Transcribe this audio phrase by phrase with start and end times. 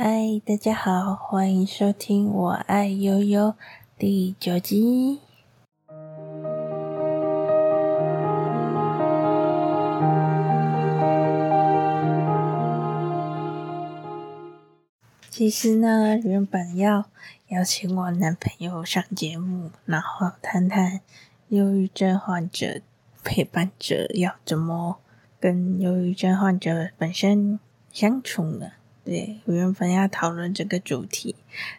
[0.00, 3.46] 嗨，大家好，欢迎收听《我爱悠悠》
[3.98, 5.18] 第九集。
[15.28, 17.06] 其实呢，原本要
[17.48, 21.00] 邀请我男朋友上节目，然后谈谈
[21.48, 22.82] 忧郁症患者
[23.24, 25.00] 陪伴者要怎么
[25.40, 27.58] 跟忧郁症患者本身
[27.92, 28.70] 相处呢？
[29.08, 31.34] 对，我原本要讨论这个主题，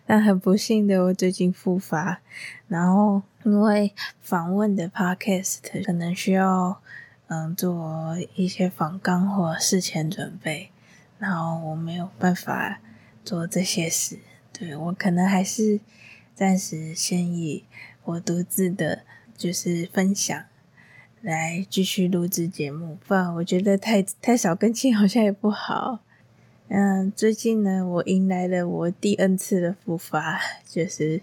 [0.08, 2.22] 但很不幸的，我最近复发，
[2.68, 6.82] 然后因为访问的 podcast 可能需要
[7.28, 10.72] 嗯做一些访纲或事前准备，
[11.20, 12.80] 然后我没有办法
[13.24, 14.18] 做这些事，
[14.52, 15.80] 对，我可能还是
[16.34, 17.64] 暂时先以
[18.06, 19.04] 我独自的，
[19.38, 20.46] 就是分享
[21.22, 26.00] 来继续录制节目，不然我觉得太太少更新好像也不好。
[26.72, 31.20] 嗯，最近呢，我迎来了我第 N 次的复发，就是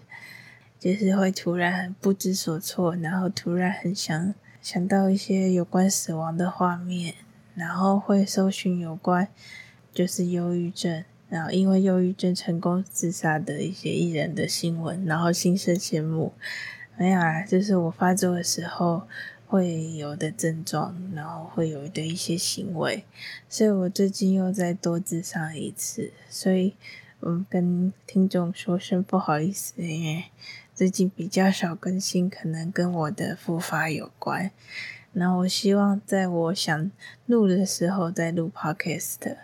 [0.77, 7.13] 就是会突然很不知所措，然后突然很想想到一些有关死亡的画面，
[7.55, 9.29] 然后会搜寻有关
[9.93, 16.33] 就是忧郁症，然后因为忧郁症成功自杀的一些艺人的新闻，然后心生羡慕。
[16.97, 19.03] 没有啊，就是我发作的时候。
[19.47, 23.05] 会有的症状，然后会有的一些行为，
[23.47, 26.75] 所以我最近又再多自杀一次，所以
[27.21, 30.25] 我跟听众说声不好意思，因为
[30.75, 34.51] 最近比较少更新，可能跟我的复发有关。
[35.13, 36.91] 那我希望在我想
[37.25, 39.37] 录的时候再录 Podcast，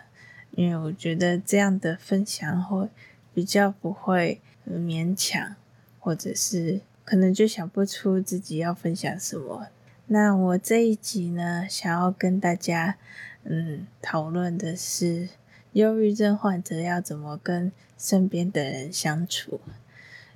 [0.50, 2.88] 因为我觉得这样的分享会
[3.32, 5.56] 比较不会勉强，
[5.98, 9.68] 或者是可能就想不出自己要分享什么。
[10.06, 12.98] 那我这一集呢，想要跟大家，
[13.44, 15.30] 嗯，讨论的是
[15.72, 19.62] 忧郁症患者要怎么跟身边的人相处，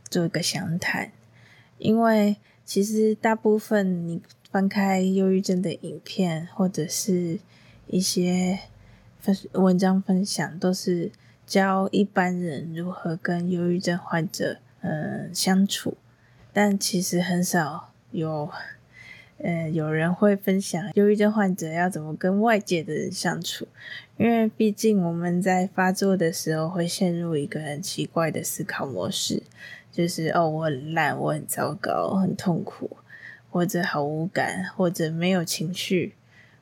[0.09, 1.13] 做一个详谈。
[1.77, 7.39] 因为其实大部分你翻开忧郁症的影片，或者是
[7.89, 8.61] 一些
[9.21, 11.13] 分文章分享，都是
[11.47, 15.99] 教一般人如何跟忧郁症患者，嗯，相处，
[16.55, 18.51] 但其实很少有。
[19.39, 23.69] 呃，有人会分享忧郁症患者要怎么跟外界的人相处，
[24.17, 29.43] 因为毕竟我们在发作的时候会陷入一个很奇怪的思考模式，
[29.93, 32.97] 就是哦，我很烂，我很糟糕，很痛苦，
[33.51, 36.15] 或者毫无感，或者没有情绪。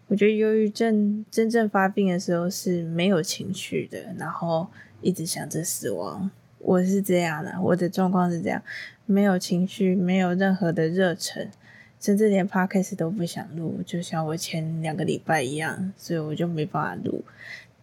[0.08, 4.66] 我觉得忧郁症真正发病的时候是没有情绪的，然后
[5.00, 6.30] 一直想着死亡。
[6.58, 8.62] 我是这样的，我的状况是这样，
[9.06, 11.50] 没有情绪，没有任何的热忱。
[11.98, 17.24] 甚至连 podcast 都不想录，就像我前两个礼拜一样，所以我就没办法录，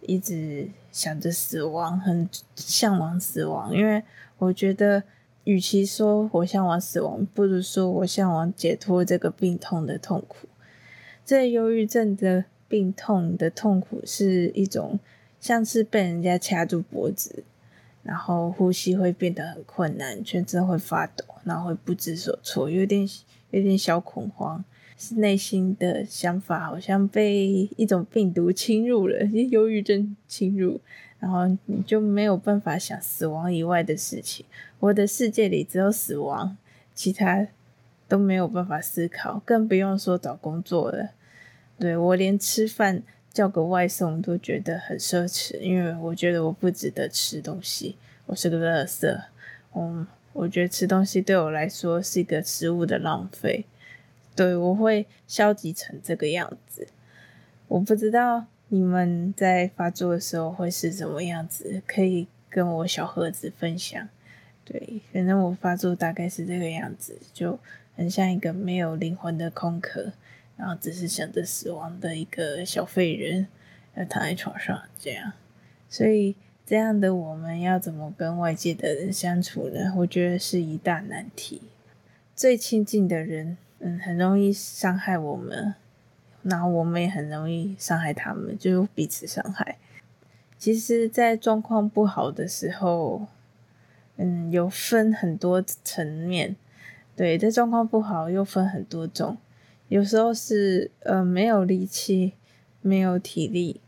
[0.01, 3.75] 一直想着死亡，很向往死亡。
[3.75, 4.03] 因为
[4.37, 5.03] 我觉得，
[5.43, 10.47] 与其说我向往死亡，不如说我向往解脱这个病痛的痛苦。
[11.25, 14.99] 这忧郁症的病痛的痛苦是一种，
[15.39, 17.43] 像是被人家掐住脖子，
[18.03, 23.05] 然后呼吸会变得很困难，全身会发抖，然后会不知所措，有点。
[23.53, 24.65] 有点小恐慌，
[24.97, 30.81] 是内心的想法好像被一种病毒侵入了，忧郁症侵入，
[31.19, 34.43] 然后你就没有办法想死亡以外的事情。
[34.79, 36.57] 我的世界里只有死亡，
[36.95, 37.47] 其他
[38.07, 41.11] 都没有办法思考，更不用说找工作了。
[41.77, 49.21] 对，我连吃饭叫个外送都觉得很奢侈，因为我觉得我不值得吃东西，我是个垃圾。
[49.75, 50.07] 嗯。
[50.33, 53.65] 我觉得吃东西对我来说是一个食物的浪费，
[54.35, 56.87] 对，我会消极成这个样子。
[57.67, 64.09] 我不知道你们在发作的时候会是什么样子，可以跟我小盒子分享。
[64.65, 67.59] 对，反正我发作大概是这个样子，就
[67.95, 70.13] 很像一个没有灵魂的空壳，
[70.57, 73.47] 然后只是想着死亡的一个小废人，
[73.95, 75.33] 要躺在床上这样，
[75.87, 76.35] 所以。
[76.65, 79.93] 这样的我们要怎么跟外界的人相处呢？
[79.97, 81.61] 我觉得是一大难题。
[82.33, 85.75] 最亲近的人，嗯，很容易伤害我们，
[86.41, 89.77] 然后我们也很容易伤害他们，就彼此伤害。
[90.57, 93.27] 其实，在状况不好的时候，
[94.15, 96.55] 嗯，有分很多层面。
[97.15, 99.37] 对，在状况不好又分很多种。
[99.89, 102.33] 有时候是呃没有力气，
[102.81, 103.81] 没有体力。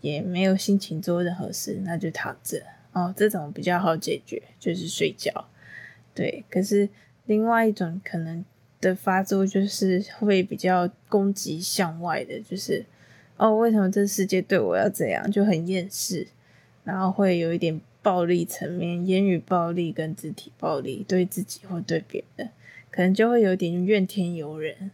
[0.00, 2.62] 也没有心情做任何事，那就躺着
[2.92, 3.12] 哦。
[3.16, 5.48] 这种比较好解决，就是睡觉。
[6.14, 6.88] 对，可是
[7.26, 8.44] 另外一种可能
[8.80, 12.84] 的发作，就是会比较攻击向外的，就是
[13.36, 16.26] 哦，为什么这世界对我要这样，就很厌世，
[16.84, 22.48] 然后会有一点暴力层面，言语暴力跟肢体暴力，对自己或对别人，
[22.90, 24.90] 可能就会有点怨天尤人，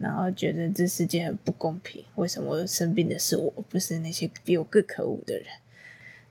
[0.00, 5.44] 然后觉得这世界很不公平，为什么生病的是我，不是那些比我更可恶的人？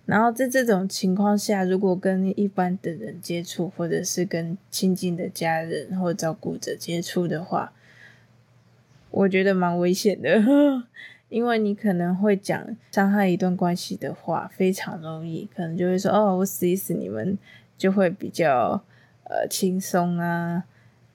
[0.08, 7.72] 然后在这种情况下，如果跟一般的人接触，或者是跟亲近的家人或照顾者接触的话，
[9.12, 10.42] 我觉得蛮危险的。
[11.30, 17.38] 因为你可能会讲伤害一段关系的话，非常容易，可能就会说：“哦，我死一死，你们
[17.78, 18.84] 就会比较
[19.26, 20.64] 呃轻松啊，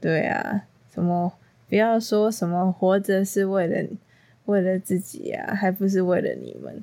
[0.00, 1.32] 对啊，什么
[1.74, 3.84] 不要说什么活着是为了
[4.44, 6.80] 为了自己啊，还不是为了你们。”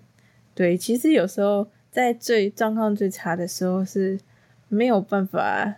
[0.54, 4.20] 对，其实有时候在最状况最差的时候是
[4.68, 5.76] 没有办法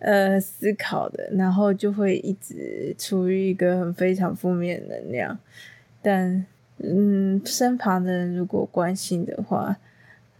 [0.00, 5.38] 呃思考的，然后就会一直处于一个很非常负面能量。
[6.02, 6.44] 但，
[6.76, 9.78] 嗯，身旁的人如果关心的话，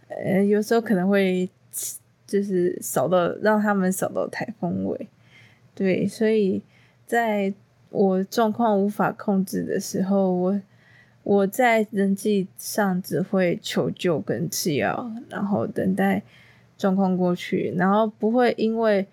[0.07, 1.49] 呃，有时候可能会
[2.27, 5.07] 就是扫到让他们扫到台风尾，
[5.73, 6.61] 对，所以
[7.07, 7.51] 在
[7.91, 10.61] 我状况无法控制的时候，我
[11.23, 16.23] 我在人际上只会求救跟吃药，然后等待
[16.77, 19.05] 状况过去，然后不会因为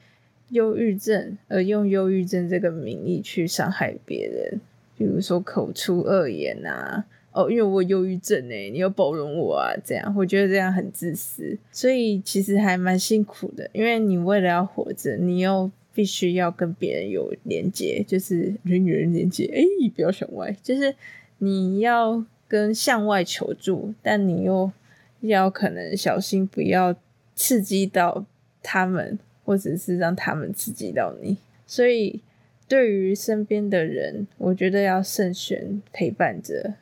[0.51, 4.61] 忧郁症而用忧郁症这个名义去伤害别人。
[4.97, 19.67] 比如说口出恶言啊，哦，因为我忧郁症诶，你要包容我啊，这样我觉得这样很自私，所以其实还蛮辛苦的，因为你为了要活着，你又必须要跟别人有连接，就是人与人连接，诶，
[19.97, 20.95] 不要向外，就是
[21.39, 24.71] 你要跟向外求助，但你又
[25.23, 26.95] 要可能小心不要
[27.35, 28.25] 刺激到
[28.63, 32.23] 他们，或者是让他们刺激到你，所以。
[32.69, 36.75] 对于身边的人，我觉得要慎选陪伴者。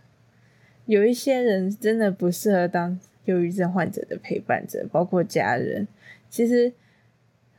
[0.87, 5.87] 有一些人真的不适合当忧郁症患者的陪伴者，包括家人。
[6.29, 6.73] 其实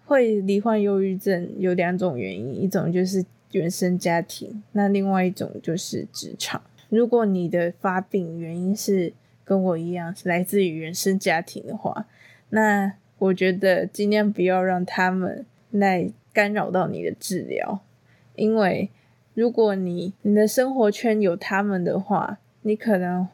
[0.08, 6.62] 会罹患忧郁症有两种原因，一种就是原生家庭，那另外一种就是职场。
[6.88, 9.12] 如果你的发病原因是
[9.44, 12.08] 跟我一样是来自于原生家庭的话，
[12.52, 17.82] 那我觉得尽量不要让他们来干扰到你的治疗。
[18.36, 18.90] 因为
[19.34, 23.28] 如果你你的生活圈有他们的话，你可能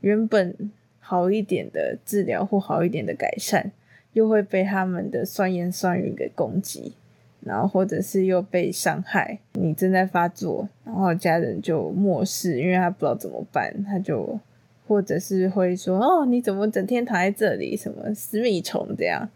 [0.00, 3.72] 原本好一点的治疗或好一点的改善，
[4.14, 6.94] 又会被他们的酸言酸语给攻击，
[7.40, 9.38] 然后或者是又被伤害。
[9.52, 14.40] 你正在发作，然后家人就漠视，因为他不知道怎么办，他就
[14.88, 17.76] 或者是会说：“哦，你怎么整天躺在这里？
[17.76, 19.28] 什么死米虫这样。”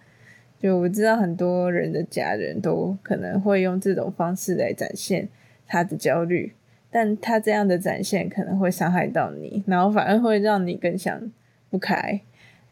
[0.61, 5.29] 就我知道很多人的家人都可能会用这种方式来展现
[5.69, 6.53] 他的焦虑，
[6.91, 11.31] 但他这样的展现可能会伤害到你，然后反而会让你更想
[11.71, 12.21] 不开。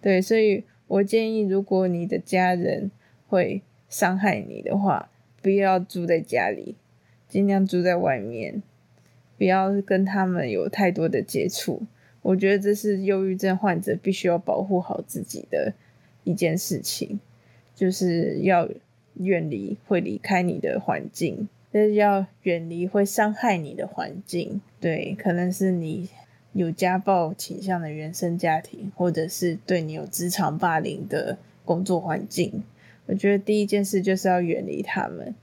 [0.00, 2.90] 对，所以我建议，如果你的家人
[3.28, 5.10] 会伤害你的话，
[5.42, 6.76] 不要住在家里，
[7.28, 8.62] 尽量住在外面，
[9.38, 11.82] 不要跟他们有太多的接触。
[12.22, 15.74] 我觉得这是忧郁症患者必须要保护好自己的
[16.24, 17.20] 一件事情。
[17.74, 18.66] 就是要
[19.16, 24.62] 远离会离开你的环境，就是要远离会伤害你的环境。
[24.80, 26.08] 对，可能是你
[26.56, 32.64] 有家暴倾向的原生家庭，或者是对你有职场霸凌的工作环境。
[33.06, 35.34] 我觉得第一件事就是要远离他们，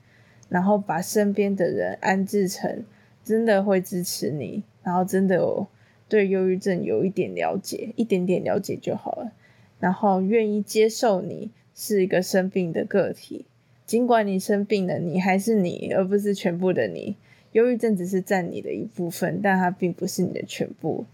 [0.48, 2.84] 然后把身边的人安置成
[3.24, 5.66] 真的会支持你，然后真的有
[6.08, 9.32] 对忧郁症有一点了解，一点点了解就好了，
[9.80, 11.50] 然后愿意接受你。
[11.76, 13.46] 是一个生病的个体，
[13.84, 17.16] 尽管你生病了，你还是你，而不是全部的你。
[17.54, 21.06] 忧郁症只是占你的一部分，但它并不是你的全部。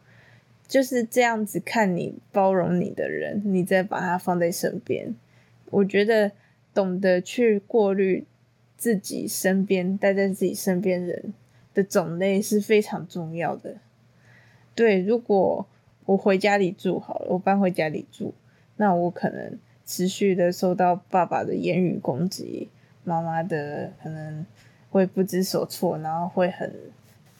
[0.68, 5.14] 就是这样子看你、包容你的人，你再把它放在身边。
[5.70, 6.32] 我觉得
[6.74, 8.24] 懂得去过滤
[8.76, 11.32] 自己身边待在自己身边人
[11.72, 13.76] 的种类是非常重要的。
[14.74, 15.66] 对，如果
[16.06, 18.34] 我回家里住好了，我搬回家里住，
[18.76, 19.58] 那我可能。
[19.86, 22.68] 持续的受到爸爸的言语攻击，
[23.02, 24.46] 妈妈的可能
[24.90, 26.72] 会不知所措，然后会很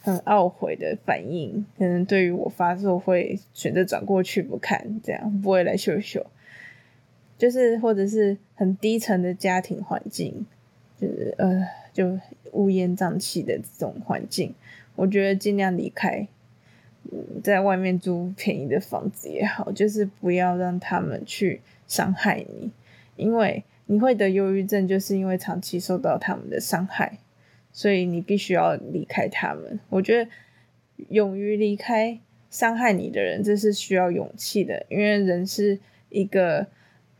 [0.02, 6.24] 很懊悔的反应，可能对于我发作会选择转过去不看，这样不会来秀秀，
[7.36, 10.46] 就是或者是很低沉的家庭环境，
[11.00, 12.18] 就是呃就
[12.52, 14.54] 乌烟瘴气的这种环境，
[14.96, 16.26] 我觉得尽量离开，
[17.10, 21.60] 嗯，在外面租便宜的房子也好，就是不要让他们去。
[21.90, 22.70] 伤害你，
[23.16, 27.18] 因为你会得忧郁症，就是因为长期受到他们的伤害，
[27.72, 29.78] 所以你必须要离开他们。
[29.88, 30.30] 我觉得
[31.08, 32.18] 勇于离开
[32.50, 36.66] 伤害你的人，这是需要勇气的，因为人是一个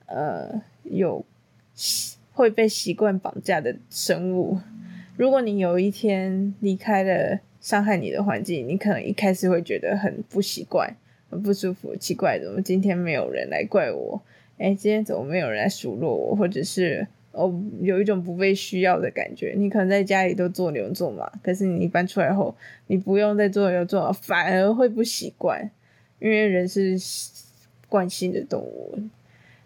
[0.06, 1.24] 呃有
[2.32, 4.58] 会被习惯绑架的生物。
[5.16, 10.96] 如果你有一天离开了伤害你的环境，你可能一开始会觉得很不习惯、
[11.28, 14.22] 很不舒服，奇怪，怎么今天没有人来怪我？
[14.58, 16.34] 哎，今天怎么没有人来数落我？
[16.34, 17.06] 或者是
[17.40, 19.54] 哦，有一种不被需要的感觉。
[19.56, 22.54] 你可能在家里都做牛做马，可是你一搬出来后，
[22.88, 25.70] 你不用再做牛做马，反而会不习惯，
[26.18, 26.98] 因为人是
[27.88, 28.98] 惯性的动物。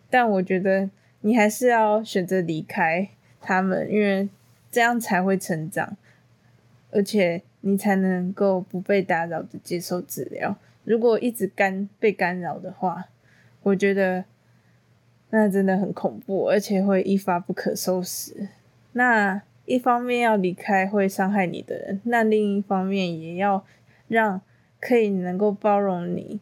[0.09, 0.89] 但我觉得
[1.23, 3.09] 你还是要选择离开
[3.41, 4.29] 他们，因为
[4.71, 5.97] 这样才会成长，
[6.93, 10.57] 而且你才能够不被打扰的接受治疗。
[10.85, 13.09] 如果一直干被干扰的话，
[13.65, 14.25] 我觉得。
[15.37, 18.51] 那真的很恐怖，而且会一发不可收拾。
[18.93, 23.65] 那一方面要离开会伤害你的人，那另一方面也要
[24.07, 24.41] 让
[24.79, 26.39] 可以能够包容你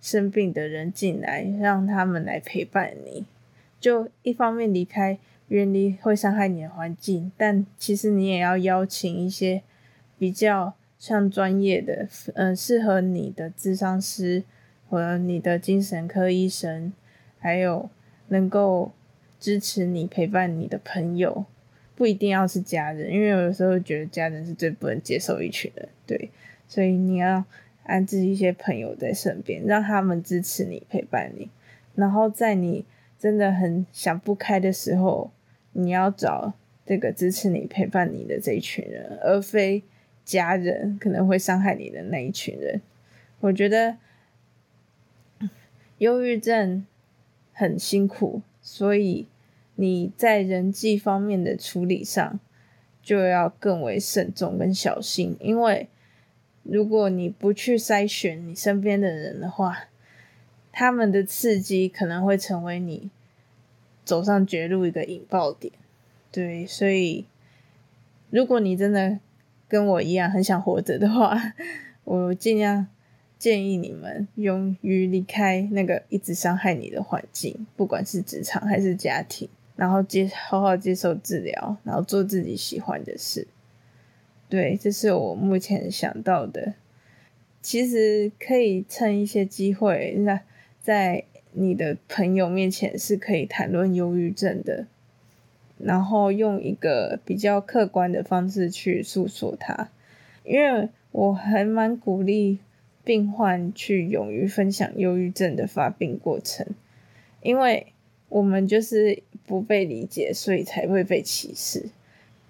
[0.00, 3.26] 生病的人进来，让他们来陪伴你。
[3.80, 9.62] 就一方面离开，远离会伤害你的环境，但其实你也要邀请一些
[10.16, 14.44] 比较像专业的，嗯、适合你的智商师
[14.88, 16.92] 和你的精神科医生，
[17.40, 17.90] 还有。
[18.28, 18.92] 能够
[19.38, 21.44] 支持你、陪伴你的朋友，
[21.94, 26.30] 不一定要是家人，因为有时候觉得家人是最不能接受一群人，对，
[26.66, 27.44] 所以你要
[27.84, 31.50] 安置一些朋友在身边，让他们支持你、陪伴你，
[31.94, 32.84] 然后在你
[33.18, 35.30] 真的很想不开的时候，
[35.72, 36.54] 你要找
[36.84, 39.84] 这个支持你、陪伴你的这一群人，而非
[40.24, 42.80] 家人可能会伤害你的那一群人。
[43.40, 43.98] 我觉得
[45.98, 46.84] 忧郁症。
[47.58, 49.26] 很辛苦，所以
[49.76, 52.38] 你在人际方面的处理上
[53.02, 55.38] 就要更为慎重跟小心。
[55.40, 55.88] 因为
[56.62, 59.84] 如果你不去筛选你身边的人的话，
[60.70, 63.10] 他们的刺激可能会成为你
[64.04, 65.72] 走上绝路一个引爆点。
[66.30, 67.24] 对，所以
[68.28, 69.18] 如果你真的
[69.66, 71.54] 跟我一样很想活着的话，
[72.04, 72.88] 我尽量。
[73.38, 83.46] 建议你们勇于离开那个一直伤害你的环境，不管是职场还是家庭，然后接好好接受治疗，然后做自己喜欢的事。
[84.48, 86.74] 对，这是我目前想到的。
[87.60, 90.40] 其实可以趁一些机会，那
[90.80, 94.86] 在你的朋友面前是可以谈论忧郁症的，
[95.76, 99.90] 然后用一个比较客观的方式去诉说它，
[100.44, 102.60] 因为我还蛮鼓励。
[103.06, 106.66] 病患去勇于分享忧郁症的发病过程，
[107.40, 107.86] 因为
[108.28, 111.84] 我们就是不被理解，所以才会被歧视，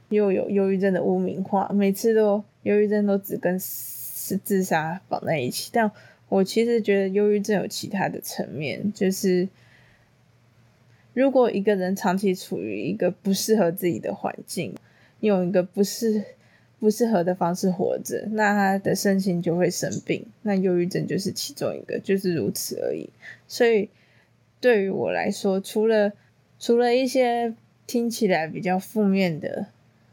[0.08, 5.68] 又有忧郁症的污名化，每次都忧郁症都只跟是自杀绑在一起。
[5.70, 5.92] 但
[6.30, 9.46] 我其实觉得忧郁症有其他的层面，就是
[11.12, 14.74] 如果一个人长期处于一个不适合自己的环境，
[15.20, 16.24] 用一个不适。
[16.78, 20.24] 不适合的方式活着，那他的身心就会生病。
[20.42, 23.08] 那忧郁症就是其中一个，就是如此而已。
[23.48, 23.88] 所以
[24.60, 26.12] 对于我来说，除了
[26.58, 27.54] 除了一些
[27.86, 29.66] 听起来比较负面的，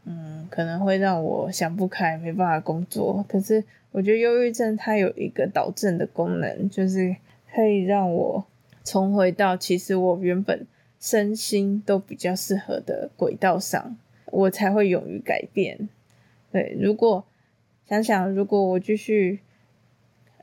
[0.04, 3.24] 嗯，可能会让我想不开，没办法工作。
[3.28, 7.16] 可是我觉得忧郁症它有一个导正的功能，就是
[7.54, 8.44] 可以让我
[8.82, 10.66] 重回到其实我原本
[10.98, 15.88] 身心都比较适合的轨道上，我才会勇于改变。
[16.54, 17.26] 对，如果
[17.84, 19.40] 想想，如果我继续，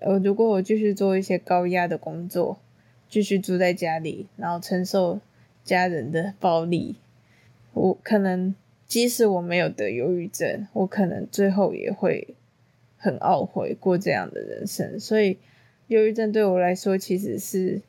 [0.02, 2.60] 呃，如果我继续做一些高压的工作，
[3.08, 5.22] 继续住在家里，然后承受
[5.64, 6.98] 家人的暴力，
[7.72, 8.54] 我可能
[8.86, 12.36] 即使我没有得忧郁症，我可能最后也会
[12.98, 15.00] 很懊悔过这样的人生。
[15.00, 15.38] 所以，
[15.88, 17.82] 忧郁症对我来说其实是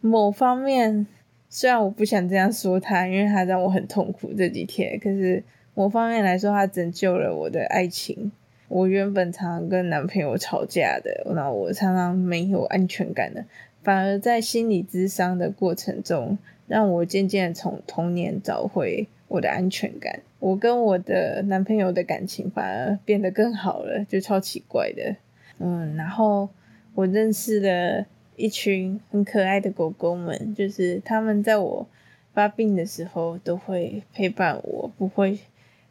[0.00, 1.04] 某方面，
[1.48, 5.42] 虽然我不想这样说它，因为它让我很痛苦这几天，可是。
[5.74, 8.32] 某方面来说，他拯救了我的爱情。
[8.68, 13.44] 我原本常常跟男朋友吵架的，那我常常没有安全感的，
[13.82, 20.20] 反而在心理咨商的过程中，让我渐渐从童年找回我的安全感。
[20.38, 25.16] 我跟我的男朋友的感情反而变得更好了，就超奇怪的。
[25.58, 26.48] 嗯，然后
[26.94, 31.88] 我认识了一群很可爱的狗狗们，就是他们在我
[32.32, 35.40] 发病的时候都会陪伴我，不会。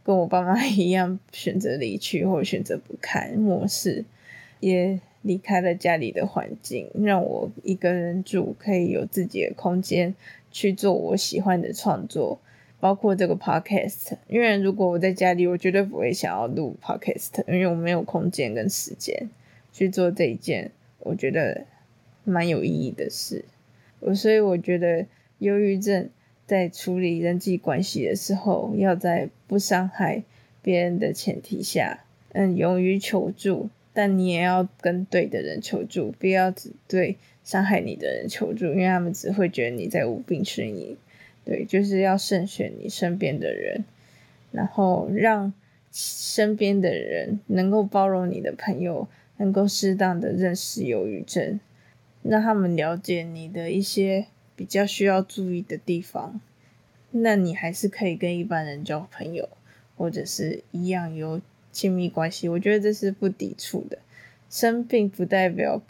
[0.10, 4.04] 跟我爸妈 一样，选择离去或选择不看漠视，
[4.60, 10.16] 也离开了家里的环境，让我一个人住，可以有自己的空间
[10.52, 12.40] 去做我喜欢的创作，
[12.80, 14.18] 包括这个 podcast。
[14.28, 19.30] 因为如果我在家里，我绝对不会想要录 podcast，因为我没有空间跟时间
[19.72, 21.68] 去做这一件我觉得
[22.24, 23.46] 蛮有意义的事。
[24.00, 25.06] 我所以我觉得
[25.38, 26.10] 忧郁症
[26.50, 30.24] 在处理人际关系的时候，要在不伤害
[30.64, 32.00] 别人的前提下，
[32.32, 40.98] 嗯，勇于求助，但你也要跟对的人求助，不要只对伤害你的人求助，因为他们只会觉得你在无病呻吟。
[41.46, 43.86] 对，就是要慎选你身边的人，
[44.52, 45.54] 然后让
[45.92, 51.60] 身边的人能够包容你的朋友，能够适当的认识忧郁症，
[52.24, 54.26] 让他们了解你的一些
[54.60, 56.42] 比较需要注意的地方。
[57.12, 59.48] 那你还是可以跟一般人交朋友，
[59.96, 61.40] 或者是一样有
[61.72, 62.50] 亲密关系。
[62.50, 64.00] 我觉得这是不抵触的。
[64.50, 65.82] 生病不代表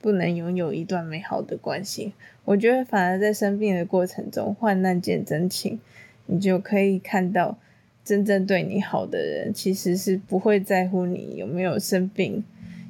[0.00, 2.14] 不能拥有一段美好的关系。
[2.46, 5.78] 我觉得反而在生病的过程中，患难见真情，
[6.24, 7.58] 你就可以看到
[8.02, 12.42] 真正对你好的人，其实是不会在乎你有没有生病，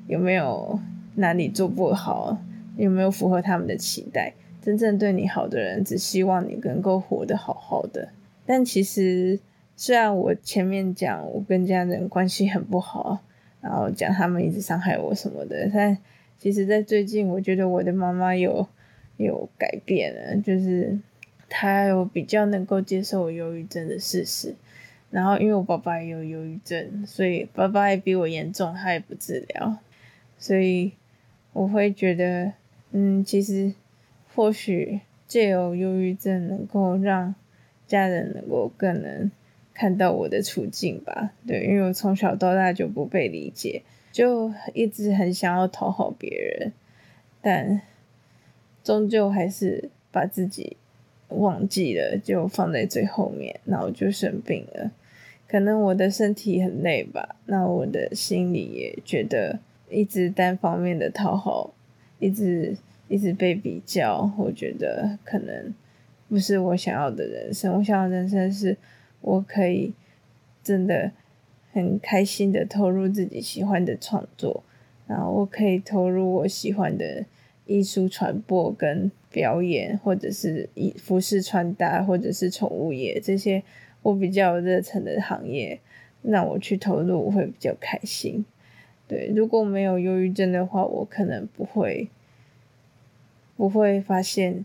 [0.07, 0.79] 有没有
[1.17, 2.41] 哪里做不好，
[2.77, 4.33] 有没有符合他们的期待。
[4.69, 8.11] 真正对你好的人，只希望你能够活得好好的。
[8.45, 9.41] 但其实，
[9.77, 13.21] 虽然我前面讲我跟家人关系很不好，
[13.63, 15.97] 然后讲他们一直伤害我什么的，但
[16.39, 18.69] 其实，在最近，我觉得我的妈妈有。
[19.17, 20.97] 有改变了，就是
[21.49, 24.55] 她有比较能够接受我忧郁症的事实。
[25.11, 29.77] 然后，因为我爸爸也有忧郁症，所以爸爸也比我严重，他也不治疗。
[30.39, 30.93] 所以
[31.53, 32.53] 我会觉得，
[32.93, 33.73] 嗯，其实
[34.35, 37.35] 或许借由忧郁症能够让
[37.87, 39.31] 家人能够更能
[39.75, 41.33] 看到我的处境吧。
[41.47, 43.83] 对，因为我从小到大就不被理解，
[44.13, 46.73] 就一直很想要讨好别人，
[47.41, 47.81] 但。
[48.85, 50.79] 终究还是把自己
[51.29, 54.91] 忘记了，就放在最后面，然后就生病了。
[55.47, 59.59] 可能我的身体很累吧，那我的心里也觉得
[59.91, 61.75] 一直单方面的讨好，
[62.19, 65.75] 一直一直被比较，我觉得可能
[66.29, 67.75] 不是我想要的人生。
[67.75, 68.77] 我想要人生是，
[69.21, 69.93] 我可以
[70.63, 71.11] 真的
[71.73, 74.63] 很开心的投入自己喜欢的创作，
[75.07, 77.25] 然后我可以投入我喜欢的。
[77.71, 83.63] 艺术传播跟表演，或者是以服饰穿搭，或者是宠物业这些
[84.01, 85.79] 我比较热忱的行业，
[86.23, 88.43] 那我去投入我会比较开心。
[89.07, 92.09] 对，如果没有忧郁症的话，我可能不会
[93.59, 94.65] 不会发现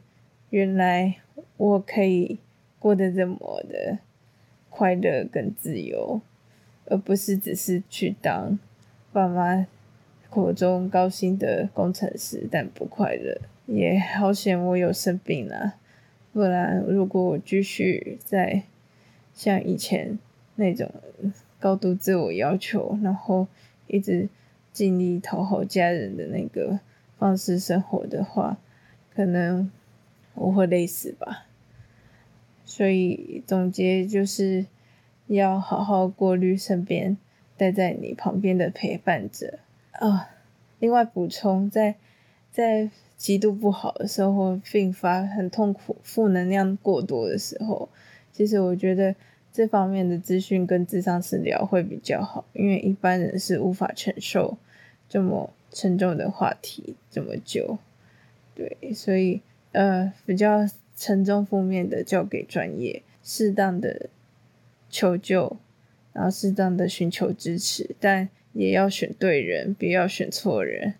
[0.52, 1.18] 原来
[1.58, 2.40] 我可以
[2.80, 3.98] 过得这么的
[4.70, 6.22] 快乐跟自由，
[6.86, 8.58] 而不是只是去当
[9.12, 9.68] 爸妈。
[10.30, 15.76] 口中高薪的工程师，但不快乐，也好险我有生病啊，
[16.32, 18.64] 不然如果我继续在
[19.36, 20.18] 像以前
[20.56, 20.92] 那种
[21.60, 23.46] 高度自我要求，然后
[23.86, 24.28] 一直
[24.72, 26.80] 尽力讨好家人的那个
[27.20, 28.58] 方式生活的话，
[29.15, 29.71] 可能
[30.36, 31.45] 我会累死吧。
[32.65, 34.65] 所以总结就是
[35.28, 37.17] 要好好过滤身边
[37.56, 39.60] 待在你旁边的陪伴者。
[39.91, 40.30] 啊，
[40.80, 41.95] 另外补充，在
[42.52, 47.89] 在极度不好的时候或病发很痛苦、负能量过多的时候，
[48.32, 49.15] 其实我觉得
[49.52, 54.58] 这方面的资讯跟智商私聊会比较好，因为一般人是无法承受
[55.08, 57.78] 这么沉重的话题这么久。
[58.56, 64.10] 对，所以呃，比较沉重负面的交给专业，适当的
[64.89, 65.58] 求救，
[66.13, 68.30] 然后适当的寻求支持，但。
[68.56, 70.94] 也要选对人，不要选错人，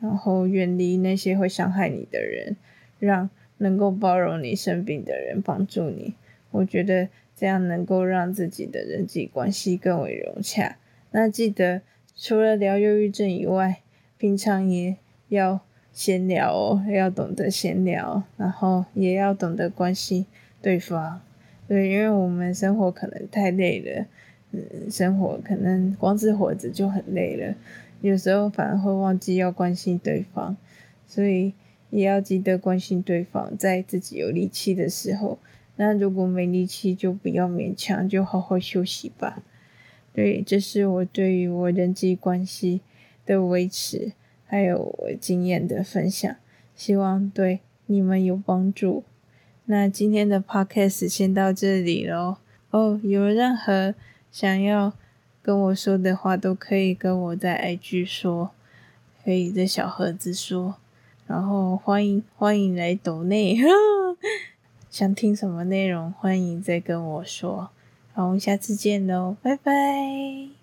[0.00, 2.56] 然后远离那些会伤害你的人，
[2.98, 6.14] 让能够包容你生病的人帮助你。
[6.50, 10.78] 我觉得这样能够让自己的人际关系更为融洽。
[11.12, 11.82] 那记得
[12.16, 13.82] 除了聊忧郁症以外，
[14.16, 14.96] 平常也
[15.28, 15.60] 要
[15.98, 20.24] 闲聊哦，要懂得闲聊，然后也要懂得关心
[20.62, 21.20] 对方。
[21.66, 24.06] 对，因为我们生活可能太累了。
[24.52, 27.52] 嗯，生活可能光是活着就很累了，
[28.00, 30.56] 有时候反而会忘记要关心对方，
[31.04, 31.52] 所以
[31.90, 35.40] 也要记得关心对方，在自己有力气的时候。
[35.74, 39.42] 那如果没力气，就不要勉强，就好好休息吧。
[40.12, 42.82] 对，这是我对于我人际关系
[43.26, 44.12] 的维持，
[44.48, 46.34] 还有我经验的分享，
[46.74, 49.04] 希望对你们有帮助。
[49.66, 52.38] 那今天的 podcast 先到这里喽。
[52.70, 53.94] 哦，有任何。
[54.30, 54.92] 想要
[55.42, 58.50] 跟我说的话，都可以跟我在 IG 说，
[59.24, 60.74] 可以在小盒子说，
[61.26, 63.58] 然后欢迎欢迎来抖内，
[64.90, 67.70] 想听什么内容，欢迎再跟我说，
[68.12, 70.57] 好，我们下次见喽，拜拜。